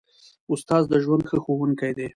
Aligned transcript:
استاد 0.53 0.83
د 0.91 0.93
ژوند 1.03 1.23
ښه 1.29 1.37
ښوونکی 1.43 1.91
دی. 1.97 2.07